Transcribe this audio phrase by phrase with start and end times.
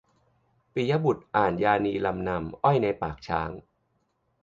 [0.73, 3.49] ปิยบุตรอ่านยานีลำนำ "อ้อยในปากช้าง"